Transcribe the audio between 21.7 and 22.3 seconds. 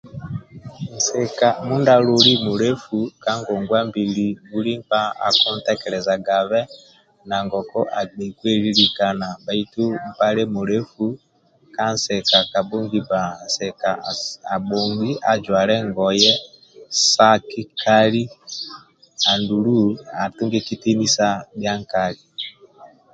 nkali